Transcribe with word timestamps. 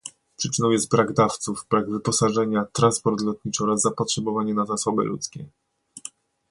Przyczyną 0.37 0.69
jest 0.69 0.89
brak 0.91 1.13
dawców, 1.13 1.65
brak 1.69 1.89
wyposażenia, 1.89 2.65
transport 2.73 3.21
lotniczy 3.21 3.63
oraz 3.63 3.81
zapotrzebowanie 3.81 4.53
na 4.53 4.65
zasoby 4.65 5.03
ludzkie 5.03 5.45